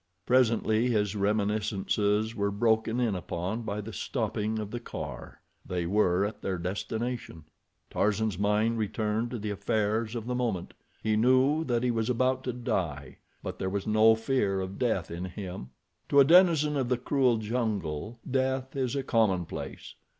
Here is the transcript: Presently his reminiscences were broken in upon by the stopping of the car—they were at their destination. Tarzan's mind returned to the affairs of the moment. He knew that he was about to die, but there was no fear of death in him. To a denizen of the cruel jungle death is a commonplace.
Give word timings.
Presently 0.25 0.89
his 0.89 1.15
reminiscences 1.15 2.35
were 2.35 2.49
broken 2.49 2.99
in 2.99 3.13
upon 3.13 3.61
by 3.61 3.81
the 3.81 3.93
stopping 3.93 4.57
of 4.57 4.71
the 4.71 4.79
car—they 4.79 5.85
were 5.85 6.25
at 6.25 6.41
their 6.41 6.57
destination. 6.57 7.43
Tarzan's 7.91 8.39
mind 8.39 8.79
returned 8.79 9.29
to 9.29 9.37
the 9.37 9.51
affairs 9.51 10.15
of 10.15 10.25
the 10.25 10.33
moment. 10.33 10.73
He 11.03 11.15
knew 11.15 11.63
that 11.65 11.83
he 11.83 11.91
was 11.91 12.09
about 12.09 12.43
to 12.45 12.53
die, 12.53 13.19
but 13.43 13.59
there 13.59 13.69
was 13.69 13.85
no 13.85 14.15
fear 14.15 14.59
of 14.59 14.79
death 14.79 15.11
in 15.11 15.25
him. 15.25 15.69
To 16.09 16.19
a 16.19 16.23
denizen 16.23 16.77
of 16.77 16.89
the 16.89 16.97
cruel 16.97 17.37
jungle 17.37 18.17
death 18.27 18.75
is 18.75 18.95
a 18.95 19.03
commonplace. 19.03 19.93